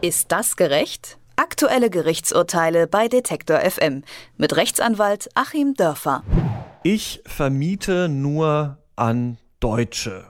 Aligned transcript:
Ist 0.00 0.30
das 0.30 0.54
gerecht? 0.54 1.18
Aktuelle 1.34 1.90
Gerichtsurteile 1.90 2.86
bei 2.86 3.08
Detektor 3.08 3.58
FM 3.58 4.04
mit 4.36 4.54
Rechtsanwalt 4.54 5.28
Achim 5.34 5.74
Dörfer. 5.74 6.22
Ich 6.84 7.20
vermiete 7.26 8.08
nur 8.08 8.78
an 8.94 9.38
Deutsche. 9.58 10.26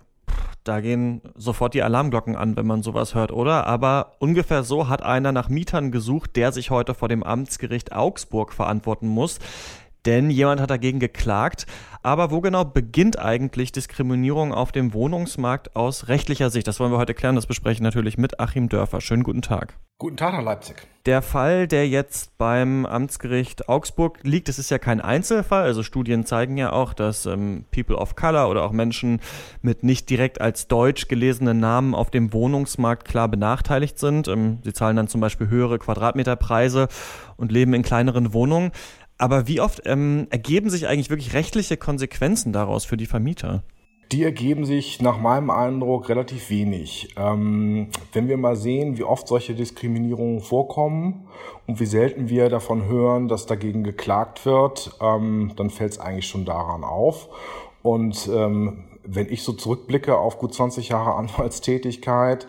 Da 0.65 0.81
gehen 0.81 1.21
sofort 1.35 1.75
die 1.75 1.83
Alarmglocken 1.83 2.35
an, 2.35 2.57
wenn 2.57 2.67
man 2.67 2.83
sowas 2.83 3.15
hört, 3.15 3.31
oder? 3.31 3.67
Aber 3.67 4.13
ungefähr 4.21 4.63
so 4.63 4.89
hat 4.89 5.03
einer 5.03 5.33
nach 5.33 5.51
Mietern 5.51 5.93
gesucht, 5.93 6.37
der 6.37 6.51
sich 6.51 6.71
heute 6.71 6.95
vor 6.95 7.09
dem 7.09 7.23
Amtsgericht 7.23 7.93
Augsburg 7.93 8.55
verantworten 8.55 9.09
muss 9.09 9.39
denn 10.09 10.31
jemand 10.31 10.59
hat 10.59 10.71
dagegen 10.71 11.01
geklagt. 11.01 11.67
Aber 12.03 12.31
wo 12.31 12.41
genau 12.41 12.65
beginnt 12.65 13.19
eigentlich 13.19 13.73
Diskriminierung 13.73 14.55
auf 14.55 14.73
dem 14.73 14.95
Wohnungsmarkt 14.95 15.77
aus 15.77 16.09
rechtlicher 16.09 16.49
Sicht? 16.49 16.67
Das 16.67 16.81
wollen 16.81 16.93
wir 16.93 16.99
heute 16.99 17.13
klären. 17.13 17.35
Das 17.35 17.47
besprechen 17.47 17.83
natürlich 17.83 18.17
mit 18.17 18.41
Achim 18.41 18.71
Dörfer. 18.71 19.03
Schönen 19.03 19.23
guten 19.23 19.43
Tag. 19.43 19.75
Guten 19.99 20.17
Tag 20.17 20.33
nach 20.33 20.43
Leipzig. 20.43 20.87
Der 21.05 21.21
Fall, 21.23 21.67
der 21.67 21.89
jetzt 21.89 22.39
beim 22.39 22.87
Amtsgericht 22.87 23.69
Augsburg 23.69 24.21
liegt, 24.23 24.49
das 24.49 24.59
ist 24.59 24.71
ja 24.71 24.79
kein 24.79 25.01
Einzelfall. 25.01 25.65
Also 25.65 25.83
Studien 25.83 26.25
zeigen 26.25 26.57
ja 26.57 26.73
auch, 26.73 26.95
dass 26.95 27.27
ähm, 27.27 27.65
People 27.71 27.97
of 27.97 28.15
Color 28.15 28.49
oder 28.49 28.63
auch 28.63 28.73
Menschen 28.73 29.21
mit 29.61 29.83
nicht 29.83 30.09
direkt 30.09 30.41
als 30.41 30.69
deutsch 30.69 31.09
gelesenen 31.09 31.61
Namen 31.61 31.95
auf 31.95 32.11
dem 32.11 32.33
Wohnungsmarkt 32.33 33.07
klar 33.07 33.29
benachteiligt 33.29 33.99
sind. 33.99 34.29
Ähm, 34.29 34.59
sie 34.65 34.73
zahlen 34.73 34.97
dann 34.97 35.09
zum 35.09 35.21
Beispiel 35.21 35.49
höhere 35.49 35.79
Quadratmeterpreise 35.79 36.89
und 37.37 37.53
leben 37.53 37.75
in 37.75 37.83
kleineren 37.83 38.33
Wohnungen. 38.33 38.71
Aber 39.19 39.49
wie 39.49 39.61
oft 39.61 39.83
ähm, 39.85 40.29
ergeben 40.31 40.71
sich 40.71 40.87
eigentlich 40.87 41.11
wirklich 41.11 41.35
rechtliche 41.35 41.77
Konsequenzen 41.77 42.53
daraus 42.53 42.85
für 42.85 42.97
die 42.97 43.07
Vermieter? 43.07 43.65
Die 44.13 44.23
ergeben 44.23 44.65
sich 44.65 45.03
nach 45.03 45.21
meinem 45.21 45.51
Eindruck 45.51 46.09
relativ 46.09 46.49
wenig. 46.49 47.15
Ähm, 47.19 47.89
wenn 48.13 48.29
wir 48.29 48.39
mal 48.39 48.57
sehen, 48.57 48.97
wie 48.97 49.03
oft 49.03 49.29
solche 49.29 49.55
Diskriminierungen 49.55 50.41
vorkommen 50.41 51.29
und 51.67 51.79
wie 51.79 51.85
selten 51.85 52.31
wir 52.31 52.49
davon 52.49 52.87
hören, 52.87 53.29
dass 53.29 53.45
dagegen 53.45 53.85
geklagt 53.85 54.47
wird, 54.47 54.93
ähm, 55.03 55.53
dann 55.57 55.69
fällt 55.69 55.93
es 55.93 55.99
eigentlich 55.99 56.27
schon 56.27 56.47
daran 56.47 56.85
auf. 56.85 57.29
Und 57.83 58.31
ähm, 58.33 58.85
wenn 59.05 59.29
ich 59.29 59.43
so 59.43 59.53
zurückblicke 59.53 60.17
auf 60.17 60.39
gut 60.39 60.55
20 60.55 60.89
Jahre 60.89 61.15
Anwaltstätigkeit, 61.17 62.47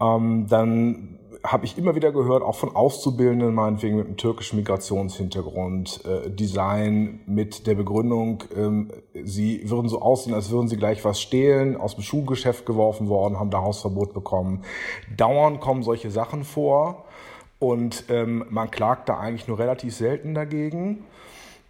ähm, 0.00 0.46
dann 0.48 1.18
habe 1.44 1.64
ich 1.64 1.76
immer 1.76 1.94
wieder 1.94 2.12
gehört, 2.12 2.42
auch 2.42 2.54
von 2.54 2.74
Auszubildenden, 2.76 3.54
meinetwegen 3.54 3.96
mit 3.96 4.06
einem 4.06 4.16
türkischen 4.16 4.56
Migrationshintergrund, 4.56 6.00
äh, 6.04 6.30
Design 6.30 7.20
mit 7.26 7.66
der 7.66 7.74
Begründung, 7.74 8.44
ähm, 8.56 8.90
sie 9.24 9.68
würden 9.68 9.88
so 9.88 10.00
aussehen, 10.00 10.34
als 10.34 10.50
würden 10.50 10.68
sie 10.68 10.76
gleich 10.76 11.04
was 11.04 11.20
stehlen, 11.20 11.76
aus 11.76 11.96
dem 11.96 12.04
Schuhgeschäft 12.04 12.64
geworfen 12.64 13.08
worden, 13.08 13.40
haben 13.40 13.50
da 13.50 13.62
Hausverbot 13.62 14.14
bekommen. 14.14 14.62
Dauernd 15.16 15.60
kommen 15.60 15.82
solche 15.82 16.10
Sachen 16.10 16.44
vor 16.44 17.04
und 17.58 18.04
ähm, 18.08 18.44
man 18.50 18.70
klagt 18.70 19.08
da 19.08 19.18
eigentlich 19.18 19.48
nur 19.48 19.58
relativ 19.58 19.94
selten 19.96 20.34
dagegen. 20.34 21.04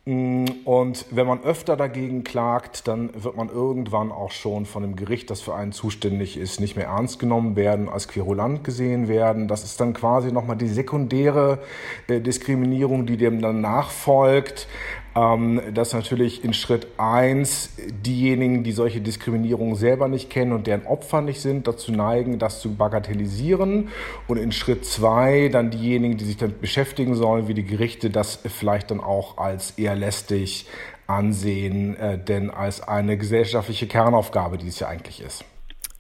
Mm, 0.05 0.47
und 0.65 1.07
wenn 1.11 1.29
man 1.29 1.45
öfter 1.45 1.77
dagegen 1.77 2.25
klagt, 2.25 2.89
dann 2.89 3.11
wird 3.23 3.37
man 3.37 3.49
irgendwann 3.49 4.11
auch 4.11 4.33
schon 4.33 4.67
von 4.67 4.83
dem 4.83 4.97
Gericht, 4.97 5.31
das 5.31 5.41
für 5.41 5.55
einen 5.55 5.71
zuständig 5.71 6.37
ist, 6.37 6.61
nicht 6.61 6.75
mehr 6.75 6.87
ernst 6.87 7.21
genommen 7.21 7.55
werden, 7.55 7.89
als 7.89 8.09
querulant 8.09 8.65
gesehen 8.65 9.07
werden. 9.07 9.47
Das 9.47 9.63
ist 9.63 9.81
dann 9.81 9.93
quasi 9.93 10.33
nochmal 10.33 10.57
die 10.57 10.67
sekundäre 10.67 11.61
äh, 12.09 12.21
Diskriminierung, 12.21 13.07
die 13.07 13.17
dem 13.17 13.41
dann 13.41 13.61
nachfolgt 13.61 14.67
dass 15.15 15.93
natürlich 15.93 16.43
in 16.43 16.55
Schritt 16.55 16.87
eins 16.97 17.71
diejenigen, 18.07 18.65
die 18.65 18.73
solche 18.73 19.03
Diskriminierung 19.03 19.75
selber 19.75 20.09
nicht 20.09 20.31
kennen 20.31 20.53
und 20.53 20.67
deren 20.67 20.87
Opfer 20.87 21.21
nicht 21.21 21.41
sind, 21.43 21.69
dazu 21.69 21.93
neigen, 21.93 22.39
das 22.39 22.61
zu 22.61 22.75
bagatellisieren. 22.75 23.89
Und 24.27 24.39
in 24.39 24.53
Schritt 24.53 24.87
zwei 24.87 25.51
dann 25.53 25.71
diejenigen, 25.71 26.17
die 26.17 26.25
sich 26.25 26.39
damit 26.39 26.61
beschäftigen 26.63 27.15
sollen, 27.15 27.47
wie 27.47 27.55
die 27.55 27.65
Gerichte, 27.65 28.09
das 28.09 28.41
vielleicht 28.47 28.91
dann 28.91 29.01
auch 29.01 29.37
als 29.37 29.73
eher 29.73 29.97
lästig 29.97 30.67
ansehen, 31.07 31.97
äh, 31.97 32.19
denn 32.19 32.51
als 32.51 32.81
eine 32.81 33.19
gesellschaftliche 33.19 33.87
Kernaufgabe, 33.87 34.57
die 34.57 34.69
es 34.69 34.81
ja 34.81 34.89
eigentlich 34.89 35.21
ist. 35.21 35.45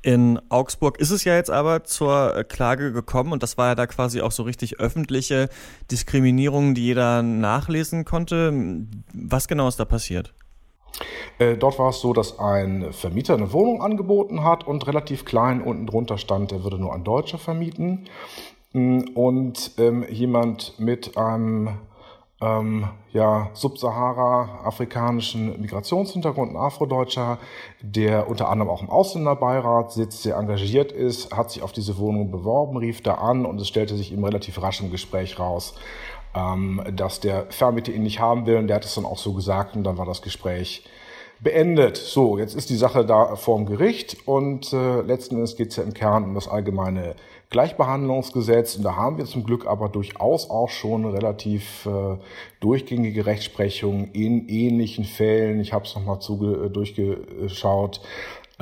In 0.03 0.41
Augsburg 0.49 0.99
ist 0.99 1.11
es 1.11 1.23
ja 1.23 1.37
jetzt 1.37 1.51
aber 1.51 1.85
zur 1.85 2.37
äh, 2.37 2.45
Klage 2.45 2.93
gekommen 2.93 3.33
und 3.33 3.43
das 3.43 3.57
war 3.57 3.69
ja 3.69 3.75
da 3.77 3.87
quasi 3.87 4.21
auch 4.21 4.33
so 4.33 4.43
richtig 4.43 4.81
öffentliche 4.81 5.49
Diskriminierung, 5.93 6.75
die 6.75 6.87
jeder 6.87 7.23
nachlesen 7.23 8.05
konnte. 8.05 8.53
Was 9.15 9.47
genau 9.47 9.69
ist 9.69 9.79
da 9.79 9.85
passiert? 9.85 10.35
Äh, 11.39 11.57
dort 11.57 11.79
war 11.79 11.91
es 11.91 12.01
so, 12.01 12.13
dass 12.13 12.41
ein 12.41 12.93
Vermieter 12.93 13.35
eine 13.35 13.53
Wohnung 13.53 13.81
angeboten 13.81 14.43
hat 14.43 14.67
und 14.67 14.87
relativ 14.89 15.25
klein 15.25 15.63
unten 15.63 15.87
drunter 15.87 16.19
stand, 16.19 16.51
er 16.51 16.65
würde 16.65 16.79
nur 16.79 16.93
an 16.93 17.05
Deutsche 17.05 17.39
vermieten. 17.39 18.09
Und 18.73 19.73
ähm, 19.79 20.05
jemand 20.11 20.79
mit 20.81 21.17
einem 21.17 21.79
ähm, 22.42 22.88
ja, 23.12 23.50
subsahara-afrikanischen 23.53 25.60
Migrationshintergrund, 25.60 26.53
ein 26.53 26.56
Afrodeutscher, 26.56 27.38
der 27.80 28.28
unter 28.28 28.48
anderem 28.48 28.70
auch 28.70 28.82
im 28.82 28.91
Ausländerbeirat 28.91 29.92
sitzt, 29.92 30.22
sehr 30.22 30.36
engagiert 30.36 30.91
ist, 30.92 31.36
hat 31.36 31.53
sich 31.53 31.62
auf 31.62 31.70
diese 31.72 31.98
Wohnung 31.98 32.32
beworben, 32.32 32.76
rief 32.76 33.00
da 33.03 33.14
an 33.14 33.47
und 33.47 33.60
es 33.60 33.69
stellte 33.69 33.97
sich 33.97 34.12
ihm 34.12 34.25
relativ 34.25 34.60
rasch 34.60 34.80
im 34.80 34.91
Gespräch 34.91 35.38
raus, 35.38 35.75
ähm, 36.34 36.82
dass 36.94 37.20
der 37.20 37.47
Vermieter 37.50 37.92
ihn 37.92 38.03
nicht 38.03 38.19
haben 38.19 38.47
will. 38.47 38.56
Und 38.56 38.66
der 38.66 38.74
hat 38.76 38.84
es 38.84 38.94
dann 38.94 39.04
auch 39.04 39.19
so 39.19 39.34
gesagt 39.34 39.76
und 39.76 39.84
dann 39.84 39.98
war 39.98 40.06
das 40.06 40.22
Gespräch 40.22 40.84
beendet. 41.42 41.97
So, 41.97 42.38
jetzt 42.38 42.54
ist 42.54 42.70
die 42.70 42.76
Sache 42.76 43.04
da 43.04 43.36
vorm 43.36 43.66
Gericht 43.66 44.16
und 44.26 44.72
äh, 44.72 45.00
letzten 45.00 45.34
Endes 45.34 45.56
geht 45.56 45.70
es 45.70 45.76
ja 45.76 45.82
im 45.82 45.92
Kern 45.92 46.25
um 46.25 46.34
das 46.34 46.47
allgemeine 46.47 47.16
Gleichbehandlungsgesetz. 47.50 48.76
Und 48.76 48.84
da 48.84 48.97
haben 48.97 49.19
wir 49.19 49.25
zum 49.25 49.44
Glück 49.44 49.66
aber 49.66 49.88
durchaus 49.88 50.48
auch 50.48 50.70
schon 50.70 51.04
relativ 51.04 51.86
äh, 51.86 52.16
durchgängige 52.60 53.26
Rechtsprechung 53.26 54.10
in 54.12 54.48
ähnlichen 54.48 55.04
Fällen. 55.04 55.60
Ich 55.60 55.72
habe 55.72 55.84
es 55.84 55.94
nochmal 55.94 56.19
durchgeschaut 56.70 58.00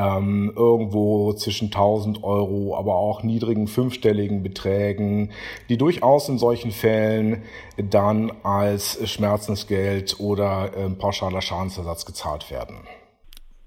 ähm, 0.00 0.52
irgendwo 0.56 1.32
zwischen 1.34 1.66
1000 1.66 2.24
Euro, 2.24 2.76
aber 2.76 2.94
auch 2.94 3.22
niedrigen 3.22 3.66
fünfstelligen 3.66 4.42
Beträgen, 4.42 5.30
die 5.68 5.76
durchaus 5.76 6.28
in 6.28 6.38
solchen 6.38 6.70
Fällen 6.70 7.42
dann 7.76 8.32
als 8.42 8.98
Schmerzensgeld 9.10 10.18
oder 10.20 10.70
äh, 10.76 10.88
pauschaler 10.90 11.42
Schadensersatz 11.42 12.06
gezahlt 12.06 12.50
werden. 12.50 12.76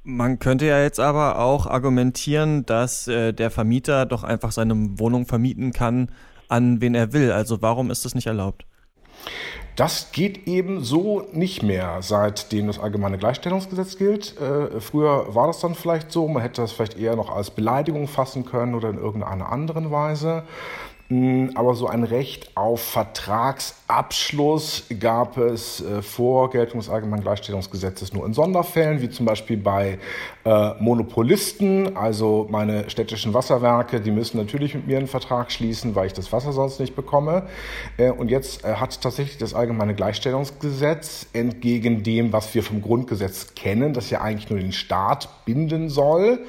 Man 0.03 0.39
könnte 0.39 0.65
ja 0.65 0.81
jetzt 0.81 0.99
aber 0.99 1.39
auch 1.39 1.65
argumentieren, 1.65 2.65
dass 2.65 3.07
äh, 3.07 3.31
der 3.31 3.51
Vermieter 3.51 4.05
doch 4.05 4.23
einfach 4.23 4.51
seine 4.51 4.99
Wohnung 4.99 5.25
vermieten 5.25 5.71
kann, 5.71 6.11
an 6.49 6.81
wen 6.81 6.95
er 6.95 7.13
will. 7.13 7.31
Also 7.31 7.61
warum 7.61 7.89
ist 7.89 8.03
das 8.03 8.15
nicht 8.15 8.27
erlaubt? 8.27 8.65
Das 9.75 10.11
geht 10.11 10.47
eben 10.47 10.83
so 10.83 11.27
nicht 11.31 11.63
mehr, 11.63 11.97
seitdem 12.01 12.67
das 12.67 12.79
allgemeine 12.79 13.17
Gleichstellungsgesetz 13.17 13.97
gilt. 13.97 14.39
Äh, 14.39 14.79
früher 14.79 15.33
war 15.33 15.47
das 15.47 15.59
dann 15.61 15.73
vielleicht 15.73 16.11
so, 16.11 16.27
man 16.27 16.43
hätte 16.43 16.61
das 16.61 16.71
vielleicht 16.71 16.97
eher 16.97 17.15
noch 17.15 17.35
als 17.35 17.49
Beleidigung 17.49 18.07
fassen 18.07 18.45
können 18.45 18.75
oder 18.75 18.89
in 18.89 18.97
irgendeiner 18.97 19.51
anderen 19.51 19.89
Weise. 19.89 20.43
Hm, 21.09 21.51
aber 21.55 21.75
so 21.75 21.87
ein 21.87 22.05
Recht 22.05 22.55
auf 22.55 22.81
Vertragsabschluss 22.81 24.85
gab 24.99 25.37
es 25.37 25.81
äh, 25.81 26.01
vor 26.01 26.49
Geltung 26.49 26.79
des 26.79 26.89
Allgemeinen 26.89 27.23
Gleichstellungsgesetzes 27.23 28.13
nur 28.13 28.25
in 28.25 28.33
Sonderfällen, 28.33 29.01
wie 29.01 29.09
zum 29.09 29.25
Beispiel 29.25 29.57
bei 29.57 29.99
äh, 30.45 30.69
Monopolisten, 30.79 31.97
also 31.97 32.47
meine 32.49 32.89
städtischen 32.89 33.33
Wasserwerke, 33.33 33.99
die 33.99 34.11
müssen 34.11 34.37
natürlich 34.37 34.75
mit 34.75 34.87
mir 34.87 34.97
einen 34.97 35.07
Vertrag 35.07 35.51
schließen, 35.51 35.93
weil 35.93 36.07
ich 36.07 36.13
das 36.13 36.31
Wasser 36.31 36.53
sonst 36.53 36.79
nicht 36.79 36.95
bekomme. 36.95 37.47
Äh, 37.97 38.11
und 38.11 38.31
jetzt 38.31 38.63
hat 38.63 39.01
tatsächlich 39.01 39.37
das 39.37 39.53
Allgemeine 39.53 39.95
Gleichstellungsgesetz 39.95 41.27
entgegen 41.33 42.03
dem, 42.03 42.31
was 42.31 42.55
wir 42.55 42.63
vom 42.63 42.81
Grundgesetz 42.81 43.55
kennen, 43.55 43.93
das 43.93 44.09
ja 44.09 44.21
eigentlich 44.21 44.49
nur 44.49 44.59
den 44.59 44.71
Staat 44.71 45.27
binden 45.43 45.89
soll, 45.89 46.39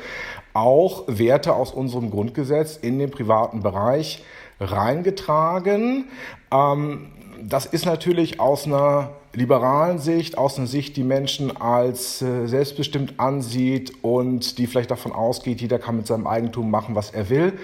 auch 0.55 1.03
Werte 1.09 1.55
aus 1.55 1.73
unserem 1.73 2.11
Grundgesetz 2.11 2.77
in 2.77 3.01
den 3.01 3.11
privaten 3.11 3.61
Bereich 3.61 4.23
reingetragen. 4.61 6.07
Ähm, 6.53 7.07
das 7.43 7.67
ist 7.67 7.85
natürlich 7.85 8.41
aus 8.41 8.67
einer 8.67 9.11
liberalen 9.35 9.99
Sicht, 9.99 10.39
aus 10.39 10.59
einer 10.59 10.67
Sicht, 10.67 10.97
die 10.97 11.03
Menschen 11.03 11.57
als 11.57 12.23
äh, 12.23 12.47
selbstbestimmt 12.47 13.19
ansieht 13.19 13.93
und 14.03 14.59
die 14.59 14.67
vielleicht 14.67 14.91
davon 14.91 15.13
ausgeht, 15.13 15.61
jeder 15.61 15.79
kann 15.79 15.97
mit 15.97 16.07
seinem 16.07 16.27
Eigentum 16.27 16.71
machen, 16.71 16.95
was 16.95 17.11
er 17.11 17.29
will, 17.31 17.55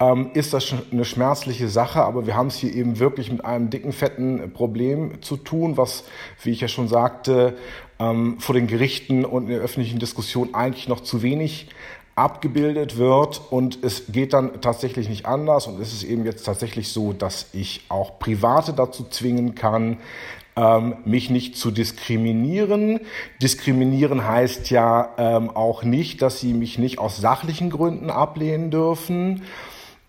ähm, 0.00 0.30
ist 0.34 0.54
das 0.54 0.64
schon 0.64 0.80
eine 0.90 1.04
schmerzliche 1.04 1.68
Sache. 1.68 2.02
Aber 2.02 2.26
wir 2.26 2.34
haben 2.34 2.48
es 2.48 2.56
hier 2.56 2.74
eben 2.74 2.98
wirklich 2.98 3.30
mit 3.30 3.44
einem 3.44 3.70
dicken, 3.70 3.92
fetten 3.92 4.52
Problem 4.52 5.20
zu 5.22 5.36
tun, 5.36 5.76
was, 5.76 6.04
wie 6.42 6.50
ich 6.50 6.60
ja 6.60 6.68
schon 6.68 6.88
sagte, 6.88 7.56
ähm, 7.98 8.38
vor 8.38 8.54
den 8.54 8.66
Gerichten 8.66 9.24
und 9.24 9.44
in 9.44 9.50
der 9.50 9.60
öffentlichen 9.60 9.98
Diskussion 9.98 10.54
eigentlich 10.54 10.88
noch 10.88 11.00
zu 11.00 11.22
wenig 11.22 11.68
abgebildet 12.18 12.96
wird 12.98 13.40
und 13.50 13.82
es 13.82 14.04
geht 14.12 14.32
dann 14.32 14.60
tatsächlich 14.60 15.08
nicht 15.08 15.26
anders 15.26 15.66
und 15.66 15.80
es 15.80 15.92
ist 15.92 16.02
eben 16.02 16.24
jetzt 16.24 16.44
tatsächlich 16.44 16.92
so, 16.92 17.12
dass 17.12 17.46
ich 17.52 17.82
auch 17.88 18.18
Private 18.18 18.72
dazu 18.72 19.04
zwingen 19.08 19.54
kann, 19.54 19.98
ähm, 20.56 20.96
mich 21.04 21.30
nicht 21.30 21.56
zu 21.56 21.70
diskriminieren. 21.70 23.00
Diskriminieren 23.40 24.26
heißt 24.26 24.70
ja 24.70 25.14
ähm, 25.16 25.50
auch 25.50 25.84
nicht, 25.84 26.20
dass 26.20 26.40
sie 26.40 26.52
mich 26.52 26.78
nicht 26.78 26.98
aus 26.98 27.18
sachlichen 27.18 27.70
Gründen 27.70 28.10
ablehnen 28.10 28.70
dürfen. 28.70 29.42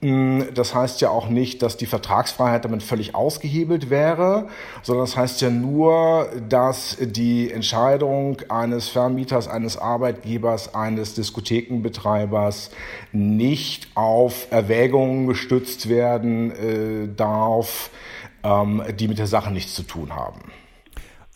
Mm, 0.02 0.44
das 0.54 0.74
heißt 0.74 1.02
ja 1.02 1.10
auch 1.10 1.28
nicht, 1.28 1.62
dass 1.62 1.76
die 1.76 1.86
Vertragsfreiheit 1.86 2.64
damit 2.64 2.84
völlig 2.84 3.16
ausgehebelt 3.16 3.90
wäre, 3.90 4.48
sondern 4.82 5.06
das 5.06 5.18
heißt 5.18 5.42
ja 5.42 5.50
nur, 5.50 6.30
dass 6.48 6.96
die 7.02 7.52
Entscheidung 7.52 8.38
eines 8.48 8.88
Vermieters, 8.88 9.50
eines 9.50 9.78
Arbeitgebers, 9.78 10.74
eines 10.74 11.16
Diskothekenbetreibers 11.16 12.72
nicht 13.12 13.90
auf 13.96 14.48
Erwägungen 14.52 15.28
gestützt 15.28 15.90
werden 15.90 16.52
äh, 16.52 17.14
darf, 17.14 17.90
ähm, 18.44 18.82
die 18.98 19.10
mit 19.10 19.20
der 19.20 19.28
Sache 19.28 19.52
nichts 19.52 19.76
zu 19.76 19.84
tun 19.84 20.16
haben. 20.16 20.40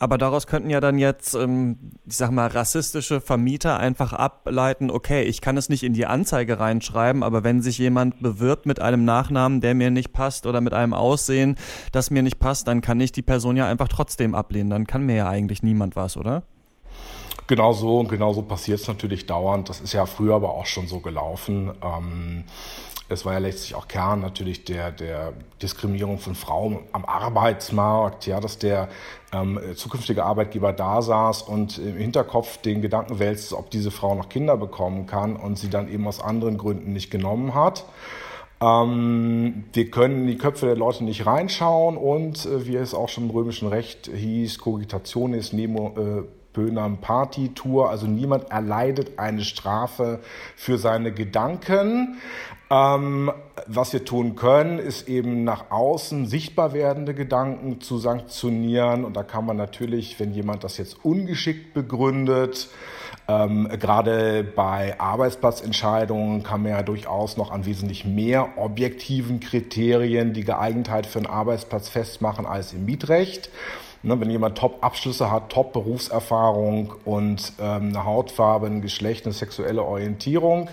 Aber 0.04 0.18
daraus 0.18 0.46
könnten 0.46 0.68
ja 0.68 0.80
dann 0.80 0.98
jetzt, 0.98 1.32
ähm, 1.32 1.78
ich 2.04 2.18
sag 2.18 2.30
mal, 2.30 2.48
rassistische 2.48 3.22
Vermieter 3.22 3.78
einfach 3.78 4.12
ableiten, 4.12 4.90
okay, 4.90 5.22
ich 5.22 5.40
kann 5.40 5.56
es 5.56 5.70
nicht 5.70 5.82
in 5.82 5.94
die 5.94 6.04
Anzeige 6.04 6.60
reinschreiben, 6.60 7.22
aber 7.22 7.42
wenn 7.42 7.62
sich 7.62 7.78
jemand 7.78 8.20
bewirbt 8.20 8.66
mit 8.66 8.80
einem 8.80 9.06
Nachnamen, 9.06 9.62
der 9.62 9.74
mir 9.74 9.90
nicht 9.90 10.12
passt 10.12 10.44
oder 10.44 10.60
mit 10.60 10.74
einem 10.74 10.92
Aussehen, 10.92 11.56
das 11.90 12.10
mir 12.10 12.22
nicht 12.22 12.38
passt, 12.38 12.68
dann 12.68 12.82
kann 12.82 13.00
ich 13.00 13.12
die 13.12 13.22
Person 13.22 13.56
ja 13.56 13.66
einfach 13.66 13.88
trotzdem 13.88 14.34
ablehnen. 14.34 14.68
Dann 14.68 14.86
kann 14.86 15.06
mir 15.06 15.16
ja 15.16 15.28
eigentlich 15.30 15.62
niemand 15.62 15.96
was, 15.96 16.18
oder? 16.18 16.42
Genau 17.46 17.72
so 17.72 17.98
und 17.98 18.10
genau 18.10 18.34
so 18.34 18.42
passiert 18.42 18.80
es 18.80 18.88
natürlich 18.88 19.24
dauernd. 19.24 19.70
Das 19.70 19.80
ist 19.80 19.94
ja 19.94 20.04
früher 20.04 20.34
aber 20.34 20.50
auch 20.50 20.66
schon 20.66 20.86
so 20.86 21.00
gelaufen. 21.00 21.72
Ähm, 21.82 22.44
es 23.08 23.24
war 23.24 23.34
ja 23.34 23.38
letztlich 23.38 23.74
auch 23.74 23.86
Kern 23.86 24.20
natürlich 24.20 24.64
der, 24.64 24.90
der 24.90 25.34
Diskriminierung 25.62 26.18
von 26.18 26.34
Frauen 26.34 26.80
am 26.92 27.04
Arbeitsmarkt, 27.04 28.26
ja, 28.26 28.40
dass 28.40 28.58
der 28.58 28.88
ähm, 29.32 29.60
zukünftige 29.74 30.24
Arbeitgeber 30.24 30.72
da 30.72 31.02
saß 31.02 31.42
und 31.42 31.78
im 31.78 31.96
Hinterkopf 31.96 32.58
den 32.58 32.80
Gedanken 32.80 33.18
wälzt, 33.18 33.52
ob 33.52 33.70
diese 33.70 33.90
Frau 33.90 34.14
noch 34.14 34.28
Kinder 34.28 34.56
bekommen 34.56 35.06
kann 35.06 35.36
und 35.36 35.58
sie 35.58 35.68
dann 35.68 35.92
eben 35.92 36.06
aus 36.06 36.20
anderen 36.20 36.56
Gründen 36.56 36.92
nicht 36.92 37.10
genommen 37.10 37.54
hat. 37.54 37.84
Ähm, 38.60 39.64
wir 39.72 39.90
können 39.90 40.22
in 40.22 40.26
die 40.28 40.38
Köpfe 40.38 40.66
der 40.66 40.76
Leute 40.76 41.04
nicht 41.04 41.26
reinschauen 41.26 41.98
und 41.98 42.46
äh, 42.46 42.66
wie 42.66 42.76
es 42.76 42.94
auch 42.94 43.10
schon 43.10 43.24
im 43.24 43.30
römischen 43.30 43.68
Recht 43.68 44.06
hieß, 44.14 44.58
Cogitationis 44.58 45.52
nemo 45.52 45.94
äh, 45.98 46.43
Bönam 46.54 46.98
Party-Tour. 47.02 47.90
Also 47.90 48.06
niemand 48.06 48.50
erleidet 48.50 49.18
eine 49.18 49.44
Strafe 49.44 50.20
für 50.56 50.78
seine 50.78 51.12
Gedanken. 51.12 52.16
Ähm, 52.70 53.30
was 53.66 53.92
wir 53.92 54.04
tun 54.04 54.36
können, 54.36 54.78
ist 54.78 55.08
eben 55.08 55.44
nach 55.44 55.70
außen 55.70 56.26
sichtbar 56.26 56.72
werdende 56.72 57.12
Gedanken 57.12 57.80
zu 57.80 57.98
sanktionieren. 57.98 59.04
Und 59.04 59.16
da 59.16 59.22
kann 59.22 59.44
man 59.44 59.58
natürlich, 59.58 60.18
wenn 60.18 60.32
jemand 60.32 60.64
das 60.64 60.78
jetzt 60.78 61.04
ungeschickt 61.04 61.74
begründet, 61.74 62.70
ähm, 63.26 63.68
gerade 63.80 64.44
bei 64.44 64.98
Arbeitsplatzentscheidungen 64.98 66.42
kann 66.42 66.62
man 66.62 66.72
ja 66.72 66.82
durchaus 66.82 67.36
noch 67.36 67.52
an 67.52 67.64
wesentlich 67.64 68.04
mehr 68.04 68.58
objektiven 68.58 69.40
Kriterien 69.40 70.34
die 70.34 70.44
Geeignetheit 70.44 71.06
für 71.06 71.20
einen 71.20 71.26
Arbeitsplatz 71.26 71.88
festmachen 71.88 72.44
als 72.44 72.72
im 72.74 72.84
Mietrecht. 72.84 73.50
Ne, 74.04 74.20
wenn 74.20 74.28
jemand 74.28 74.58
Top-Abschlüsse 74.58 75.30
hat, 75.30 75.48
Top-Berufserfahrung 75.48 76.92
und 77.06 77.54
ähm, 77.58 77.88
eine 77.88 78.04
Hautfarbe, 78.04 78.66
ein 78.66 78.82
Geschlecht, 78.82 79.24
eine 79.24 79.32
sexuelle 79.32 79.82
Orientierung, 79.82 80.68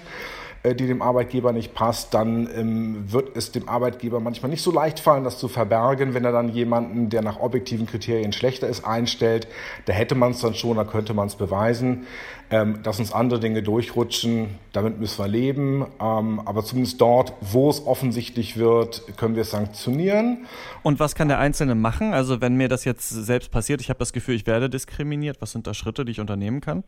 äh, 0.63 0.75
die 0.75 0.85
dem 0.85 1.01
Arbeitgeber 1.01 1.53
nicht 1.53 1.73
passt, 1.73 2.13
dann 2.13 2.49
ähm, 2.53 3.05
wird 3.09 3.37
es 3.37 3.53
dem 3.53 3.69
Arbeitgeber 3.69 4.19
manchmal 4.19 4.51
nicht 4.51 4.61
so 4.61 4.69
leicht 4.69 4.99
fallen, 4.99 5.23
das 5.23 5.37
zu 5.37 5.47
verbergen, 5.47 6.13
wenn 6.13 6.25
er 6.25 6.33
dann 6.33 6.49
jemanden, 6.49 7.09
der 7.09 7.21
nach 7.21 7.39
objektiven 7.39 7.85
Kriterien 7.85 8.33
schlechter 8.33 8.67
ist, 8.67 8.83
einstellt. 8.83 9.47
Da 9.85 9.93
hätte 9.93 10.15
man 10.15 10.31
es 10.31 10.41
dann 10.41 10.53
schon, 10.53 10.75
da 10.75 10.83
könnte 10.83 11.13
man 11.13 11.27
es 11.27 11.35
beweisen. 11.35 12.07
Ähm, 12.53 12.83
dass 12.83 12.99
uns 12.99 13.13
andere 13.13 13.39
Dinge 13.39 13.63
durchrutschen, 13.63 14.49
damit 14.73 14.99
müssen 14.99 15.23
wir 15.23 15.29
leben. 15.29 15.85
Ähm, 16.01 16.41
aber 16.43 16.65
zumindest 16.65 16.99
dort, 16.99 17.31
wo 17.39 17.69
es 17.69 17.87
offensichtlich 17.87 18.57
wird, 18.57 19.15
können 19.15 19.35
wir 19.35 19.43
es 19.43 19.51
sanktionieren. 19.51 20.45
Und 20.83 20.99
was 20.99 21.15
kann 21.15 21.29
der 21.29 21.39
Einzelne 21.39 21.75
machen? 21.75 22.13
Also 22.13 22.41
wenn 22.41 22.55
mir 22.55 22.67
das 22.67 22.83
jetzt 22.83 23.07
selbst 23.07 23.51
passiert, 23.51 23.79
ich 23.79 23.87
habe 23.87 23.99
das 23.99 24.11
Gefühl, 24.11 24.35
ich 24.35 24.47
werde 24.47 24.69
diskriminiert, 24.69 25.37
was 25.39 25.53
sind 25.53 25.65
da 25.65 25.73
Schritte, 25.73 26.03
die 26.03 26.11
ich 26.11 26.19
unternehmen 26.19 26.59
kann? 26.59 26.83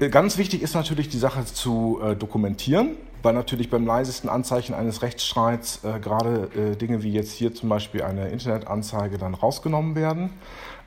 Äh, 0.00 0.08
ganz 0.08 0.36
wichtig 0.36 0.62
ist 0.62 0.74
natürlich, 0.74 1.08
die 1.10 1.18
Sache 1.18 1.44
zu 1.44 2.00
äh, 2.02 2.16
dokumentieren, 2.16 2.96
weil 3.22 3.34
natürlich 3.34 3.70
beim 3.70 3.86
leisesten 3.86 4.28
Anzeichen 4.28 4.74
eines 4.74 5.02
Rechtsstreits 5.02 5.84
äh, 5.84 6.00
gerade 6.00 6.50
äh, 6.56 6.76
Dinge 6.76 7.04
wie 7.04 7.12
jetzt 7.12 7.30
hier 7.30 7.54
zum 7.54 7.68
Beispiel 7.68 8.02
eine 8.02 8.30
Internetanzeige 8.30 9.16
dann 9.18 9.34
rausgenommen 9.34 9.94
werden. 9.94 10.30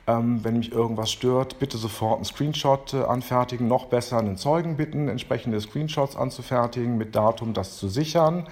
Ähm, 0.08 0.42
wenn 0.42 0.56
mich 0.56 0.72
irgendwas 0.72 1.12
stört, 1.12 1.58
bitte 1.58 1.76
sofort 1.76 2.16
einen 2.16 2.24
Screenshot 2.24 2.94
äh, 2.94 3.02
anfertigen. 3.02 3.68
Noch 3.68 3.86
besser 3.86 4.16
einen 4.16 4.38
Zeugen 4.38 4.78
bitten, 4.78 5.06
entsprechende 5.06 5.60
Screenshots 5.60 6.16
anzufertigen 6.16 6.96
mit 6.96 7.14
Datum, 7.14 7.52
das 7.52 7.76
zu 7.76 7.88
sichern, 7.88 8.46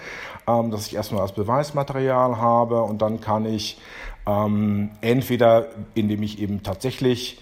ähm, 0.46 0.70
dass 0.70 0.86
ich 0.86 0.94
erstmal 0.94 1.22
das 1.22 1.32
Beweismaterial 1.32 2.36
habe 2.36 2.82
und 2.82 3.00
dann 3.00 3.22
kann 3.22 3.46
ich 3.46 3.80
ähm, 4.26 4.90
entweder, 5.00 5.68
indem 5.94 6.22
ich 6.22 6.40
eben 6.42 6.62
tatsächlich 6.62 7.40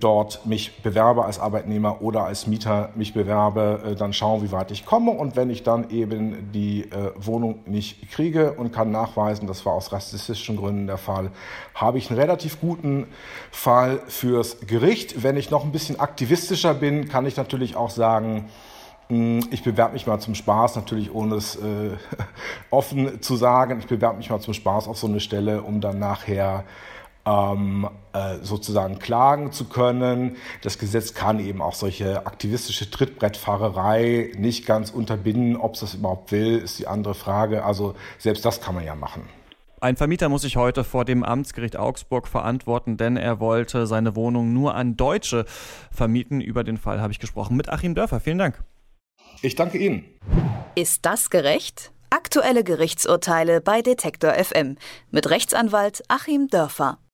dort 0.00 0.46
mich 0.46 0.82
bewerbe 0.82 1.24
als 1.24 1.38
Arbeitnehmer 1.38 2.00
oder 2.00 2.24
als 2.24 2.46
Mieter 2.46 2.90
mich 2.94 3.12
bewerbe, 3.12 3.82
äh, 3.84 3.94
dann 3.94 4.14
schauen, 4.14 4.42
wie 4.42 4.52
weit 4.52 4.70
ich 4.70 4.86
komme. 4.86 5.10
Und 5.10 5.36
wenn 5.36 5.50
ich 5.50 5.62
dann 5.62 5.90
eben 5.90 6.50
die 6.52 6.84
äh, 6.84 7.12
Wohnung 7.16 7.60
nicht 7.66 8.10
kriege 8.10 8.52
und 8.54 8.72
kann 8.72 8.90
nachweisen, 8.90 9.46
das 9.46 9.66
war 9.66 9.74
aus 9.74 9.92
rassistischen 9.92 10.56
Gründen 10.56 10.86
der 10.86 10.96
Fall, 10.96 11.30
habe 11.74 11.98
ich 11.98 12.08
einen 12.08 12.18
relativ 12.18 12.60
guten 12.60 13.06
Fall 13.50 14.00
fürs 14.06 14.66
Gericht. 14.66 15.22
Wenn 15.22 15.36
ich 15.36 15.50
noch 15.50 15.64
ein 15.64 15.72
bisschen 15.72 16.00
aktivistischer 16.00 16.72
bin, 16.72 17.08
kann 17.08 17.26
ich 17.26 17.36
natürlich 17.36 17.76
auch 17.76 17.90
sagen, 17.90 18.48
hm, 19.08 19.46
ich 19.50 19.62
bewerbe 19.62 19.92
mich 19.92 20.06
mal 20.06 20.20
zum 20.20 20.34
Spaß, 20.34 20.76
natürlich 20.76 21.14
ohne 21.14 21.34
es 21.34 21.56
äh, 21.56 21.90
offen 22.70 23.20
zu 23.20 23.36
sagen. 23.36 23.78
Ich 23.80 23.86
bewerbe 23.86 24.16
mich 24.16 24.30
mal 24.30 24.40
zum 24.40 24.54
Spaß 24.54 24.88
auf 24.88 24.96
so 24.96 25.06
eine 25.06 25.20
Stelle, 25.20 25.60
um 25.60 25.82
dann 25.82 25.98
nachher 25.98 26.64
ähm, 27.26 27.88
äh, 28.12 28.36
sozusagen 28.42 28.98
klagen 28.98 29.52
zu 29.52 29.64
können. 29.64 30.36
Das 30.62 30.78
Gesetz 30.78 31.14
kann 31.14 31.40
eben 31.40 31.62
auch 31.62 31.74
solche 31.74 32.26
aktivistische 32.26 32.90
Trittbrettfahrerei 32.90 34.32
nicht 34.36 34.66
ganz 34.66 34.90
unterbinden. 34.90 35.56
Ob 35.56 35.74
es 35.74 35.80
das 35.80 35.94
überhaupt 35.94 36.32
will, 36.32 36.58
ist 36.58 36.78
die 36.78 36.86
andere 36.86 37.14
Frage. 37.14 37.64
Also 37.64 37.94
selbst 38.18 38.44
das 38.44 38.60
kann 38.60 38.74
man 38.74 38.84
ja 38.84 38.94
machen. 38.94 39.22
Ein 39.80 39.96
Vermieter 39.96 40.30
muss 40.30 40.42
sich 40.42 40.56
heute 40.56 40.82
vor 40.82 41.04
dem 41.04 41.22
Amtsgericht 41.22 41.76
Augsburg 41.76 42.26
verantworten, 42.26 42.96
denn 42.96 43.18
er 43.18 43.38
wollte 43.38 43.86
seine 43.86 44.16
Wohnung 44.16 44.54
nur 44.54 44.74
an 44.74 44.96
Deutsche 44.96 45.44
vermieten. 45.90 46.40
Über 46.40 46.64
den 46.64 46.78
Fall 46.78 47.02
habe 47.02 47.12
ich 47.12 47.18
gesprochen 47.18 47.54
mit 47.56 47.68
Achim 47.68 47.94
Dörfer. 47.94 48.18
Vielen 48.18 48.38
Dank. 48.38 48.62
Ich 49.42 49.56
danke 49.56 49.76
Ihnen. 49.76 50.04
Ist 50.74 51.04
das 51.04 51.28
gerecht? 51.28 51.92
Aktuelle 52.08 52.64
Gerichtsurteile 52.64 53.60
bei 53.60 53.82
Detektor 53.82 54.32
FM 54.32 54.76
mit 55.10 55.28
Rechtsanwalt 55.28 56.02
Achim 56.08 56.48
Dörfer. 56.48 56.98